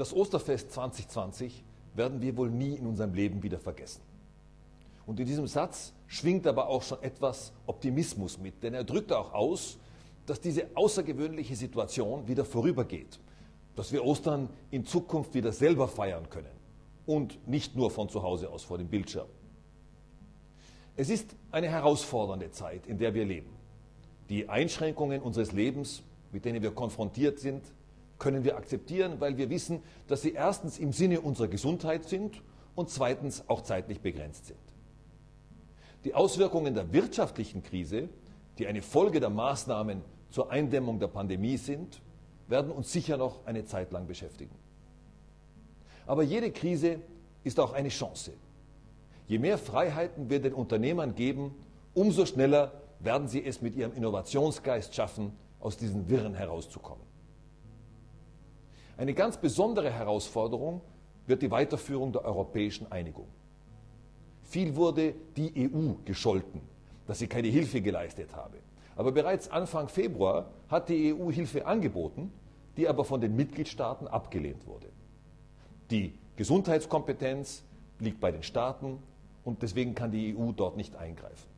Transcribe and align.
Das 0.00 0.14
Osterfest 0.14 0.72
2020 0.72 1.62
werden 1.92 2.22
wir 2.22 2.34
wohl 2.34 2.48
nie 2.48 2.74
in 2.74 2.86
unserem 2.86 3.12
Leben 3.12 3.42
wieder 3.42 3.58
vergessen. 3.58 4.00
Und 5.04 5.20
in 5.20 5.26
diesem 5.26 5.46
Satz 5.46 5.92
schwingt 6.06 6.46
aber 6.46 6.68
auch 6.68 6.82
schon 6.82 7.02
etwas 7.02 7.52
Optimismus 7.66 8.38
mit, 8.38 8.62
denn 8.62 8.72
er 8.72 8.82
drückt 8.82 9.12
auch 9.12 9.34
aus, 9.34 9.76
dass 10.24 10.40
diese 10.40 10.68
außergewöhnliche 10.74 11.54
Situation 11.54 12.26
wieder 12.26 12.46
vorübergeht, 12.46 13.20
dass 13.76 13.92
wir 13.92 14.02
Ostern 14.02 14.48
in 14.70 14.86
Zukunft 14.86 15.34
wieder 15.34 15.52
selber 15.52 15.86
feiern 15.86 16.30
können 16.30 16.56
und 17.04 17.46
nicht 17.46 17.76
nur 17.76 17.90
von 17.90 18.08
zu 18.08 18.22
Hause 18.22 18.48
aus 18.48 18.62
vor 18.64 18.78
dem 18.78 18.88
Bildschirm. 18.88 19.28
Es 20.96 21.10
ist 21.10 21.36
eine 21.50 21.68
herausfordernde 21.68 22.50
Zeit, 22.52 22.86
in 22.86 22.96
der 22.96 23.12
wir 23.12 23.26
leben. 23.26 23.50
Die 24.30 24.48
Einschränkungen 24.48 25.20
unseres 25.20 25.52
Lebens, 25.52 26.02
mit 26.32 26.46
denen 26.46 26.62
wir 26.62 26.70
konfrontiert 26.70 27.38
sind, 27.38 27.70
können 28.20 28.44
wir 28.44 28.56
akzeptieren, 28.56 29.16
weil 29.18 29.36
wir 29.36 29.50
wissen, 29.50 29.82
dass 30.06 30.22
sie 30.22 30.32
erstens 30.32 30.78
im 30.78 30.92
Sinne 30.92 31.20
unserer 31.20 31.48
Gesundheit 31.48 32.04
sind 32.04 32.40
und 32.76 32.88
zweitens 32.88 33.42
auch 33.48 33.62
zeitlich 33.62 34.00
begrenzt 34.00 34.46
sind. 34.46 34.60
Die 36.04 36.14
Auswirkungen 36.14 36.74
der 36.74 36.92
wirtschaftlichen 36.92 37.64
Krise, 37.64 38.08
die 38.58 38.68
eine 38.68 38.82
Folge 38.82 39.18
der 39.18 39.30
Maßnahmen 39.30 40.02
zur 40.30 40.50
Eindämmung 40.52 41.00
der 41.00 41.08
Pandemie 41.08 41.56
sind, 41.56 42.00
werden 42.46 42.70
uns 42.70 42.92
sicher 42.92 43.16
noch 43.16 43.44
eine 43.46 43.64
Zeit 43.64 43.90
lang 43.90 44.06
beschäftigen. 44.06 44.54
Aber 46.06 46.22
jede 46.22 46.52
Krise 46.52 47.00
ist 47.42 47.58
auch 47.58 47.72
eine 47.72 47.88
Chance. 47.88 48.32
Je 49.26 49.38
mehr 49.38 49.58
Freiheiten 49.58 50.28
wir 50.28 50.40
den 50.40 50.54
Unternehmern 50.54 51.14
geben, 51.14 51.54
umso 51.94 52.26
schneller 52.26 52.72
werden 52.98 53.28
sie 53.28 53.44
es 53.44 53.62
mit 53.62 53.76
ihrem 53.76 53.92
Innovationsgeist 53.92 54.94
schaffen, 54.94 55.32
aus 55.60 55.76
diesen 55.76 56.08
Wirren 56.08 56.34
herauszukommen. 56.34 57.09
Eine 59.00 59.14
ganz 59.14 59.38
besondere 59.38 59.90
Herausforderung 59.90 60.82
wird 61.26 61.40
die 61.40 61.50
Weiterführung 61.50 62.12
der 62.12 62.22
europäischen 62.22 62.92
Einigung. 62.92 63.28
Viel 64.42 64.76
wurde 64.76 65.14
die 65.38 65.70
EU 65.72 65.94
gescholten, 66.04 66.60
dass 67.06 67.20
sie 67.20 67.26
keine 67.26 67.48
Hilfe 67.48 67.80
geleistet 67.80 68.36
habe. 68.36 68.58
Aber 68.96 69.10
bereits 69.10 69.48
Anfang 69.48 69.88
Februar 69.88 70.50
hat 70.68 70.90
die 70.90 71.14
EU 71.14 71.32
Hilfe 71.32 71.64
angeboten, 71.64 72.30
die 72.76 72.86
aber 72.88 73.06
von 73.06 73.22
den 73.22 73.34
Mitgliedstaaten 73.36 74.06
abgelehnt 74.06 74.66
wurde. 74.66 74.88
Die 75.90 76.12
Gesundheitskompetenz 76.36 77.62
liegt 78.00 78.20
bei 78.20 78.30
den 78.30 78.42
Staaten 78.42 78.98
und 79.44 79.62
deswegen 79.62 79.94
kann 79.94 80.12
die 80.12 80.36
EU 80.36 80.52
dort 80.52 80.76
nicht 80.76 80.94
eingreifen. 80.94 81.48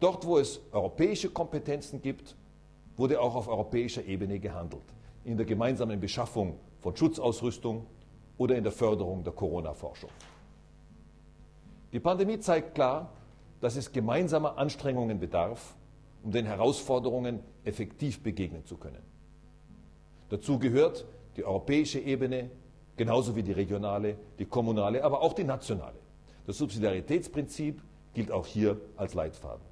Dort, 0.00 0.26
wo 0.26 0.38
es 0.38 0.60
europäische 0.72 1.30
Kompetenzen 1.30 2.02
gibt, 2.02 2.34
wurde 2.96 3.20
auch 3.20 3.36
auf 3.36 3.46
europäischer 3.46 4.04
Ebene 4.04 4.40
gehandelt 4.40 4.82
in 5.30 5.36
der 5.36 5.46
gemeinsamen 5.46 6.00
Beschaffung 6.00 6.58
von 6.80 6.96
Schutzausrüstung 6.96 7.86
oder 8.36 8.56
in 8.56 8.64
der 8.64 8.72
Förderung 8.72 9.22
der 9.22 9.32
Corona-Forschung. 9.32 10.10
Die 11.92 12.00
Pandemie 12.00 12.40
zeigt 12.40 12.74
klar, 12.74 13.12
dass 13.60 13.76
es 13.76 13.92
gemeinsamer 13.92 14.58
Anstrengungen 14.58 15.20
bedarf, 15.20 15.76
um 16.22 16.32
den 16.32 16.46
Herausforderungen 16.46 17.40
effektiv 17.64 18.22
begegnen 18.22 18.64
zu 18.64 18.76
können. 18.76 19.02
Dazu 20.30 20.58
gehört 20.58 21.06
die 21.36 21.44
europäische 21.44 22.00
Ebene, 22.00 22.50
genauso 22.96 23.36
wie 23.36 23.42
die 23.42 23.52
regionale, 23.52 24.16
die 24.38 24.46
kommunale, 24.46 25.04
aber 25.04 25.22
auch 25.22 25.32
die 25.32 25.44
nationale. 25.44 25.98
Das 26.46 26.58
Subsidiaritätsprinzip 26.58 27.82
gilt 28.14 28.32
auch 28.32 28.46
hier 28.46 28.80
als 28.96 29.14
Leitfaden. 29.14 29.64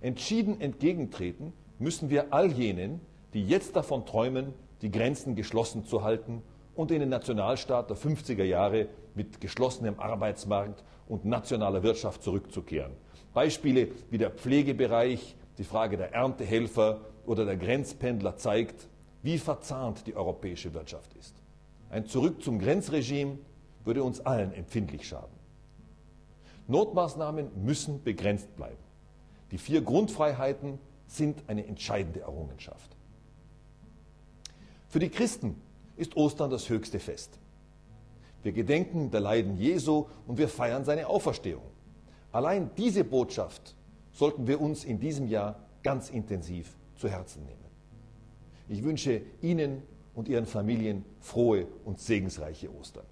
Entschieden 0.00 0.60
entgegentreten 0.60 1.52
müssen 1.78 2.10
wir 2.10 2.32
all 2.32 2.52
jenen, 2.52 3.00
die 3.36 3.46
jetzt 3.46 3.76
davon 3.76 4.06
träumen, 4.06 4.54
die 4.80 4.90
Grenzen 4.90 5.34
geschlossen 5.34 5.84
zu 5.84 6.02
halten 6.02 6.40
und 6.74 6.90
in 6.90 7.00
den 7.00 7.10
Nationalstaat 7.10 7.90
der 7.90 7.96
50er 7.98 8.44
Jahre 8.44 8.88
mit 9.14 9.42
geschlossenem 9.42 10.00
Arbeitsmarkt 10.00 10.82
und 11.06 11.26
nationaler 11.26 11.82
Wirtschaft 11.82 12.22
zurückzukehren. 12.22 12.92
Beispiele 13.34 13.88
wie 14.08 14.16
der 14.16 14.30
Pflegebereich, 14.30 15.36
die 15.58 15.64
Frage 15.64 15.98
der 15.98 16.14
Erntehelfer 16.14 17.02
oder 17.26 17.44
der 17.44 17.58
Grenzpendler 17.58 18.38
zeigt, 18.38 18.88
wie 19.22 19.36
verzahnt 19.36 20.06
die 20.06 20.16
europäische 20.16 20.72
Wirtschaft 20.72 21.12
ist. 21.12 21.34
Ein 21.90 22.06
Zurück 22.06 22.42
zum 22.42 22.58
Grenzregime 22.58 23.38
würde 23.84 24.02
uns 24.02 24.20
allen 24.20 24.54
empfindlich 24.54 25.06
schaden. 25.06 25.36
Notmaßnahmen 26.68 27.50
müssen 27.66 28.02
begrenzt 28.02 28.56
bleiben. 28.56 28.82
Die 29.50 29.58
vier 29.58 29.82
Grundfreiheiten 29.82 30.78
sind 31.06 31.42
eine 31.48 31.66
entscheidende 31.66 32.20
Errungenschaft. 32.20 32.96
Für 34.88 34.98
die 34.98 35.08
Christen 35.08 35.60
ist 35.96 36.16
Ostern 36.16 36.50
das 36.50 36.68
höchste 36.68 36.98
Fest. 36.98 37.38
Wir 38.42 38.52
gedenken 38.52 39.10
der 39.10 39.20
Leiden 39.20 39.56
Jesu 39.56 40.06
und 40.26 40.38
wir 40.38 40.48
feiern 40.48 40.84
seine 40.84 41.08
Auferstehung. 41.08 41.64
Allein 42.30 42.70
diese 42.76 43.02
Botschaft 43.02 43.74
sollten 44.12 44.46
wir 44.46 44.60
uns 44.60 44.84
in 44.84 45.00
diesem 45.00 45.26
Jahr 45.26 45.58
ganz 45.82 46.10
intensiv 46.10 46.76
zu 46.96 47.08
Herzen 47.08 47.44
nehmen. 47.44 47.64
Ich 48.68 48.82
wünsche 48.84 49.22
Ihnen 49.42 49.82
und 50.14 50.28
Ihren 50.28 50.46
Familien 50.46 51.04
frohe 51.20 51.66
und 51.84 52.00
segensreiche 52.00 52.72
Ostern. 52.72 53.04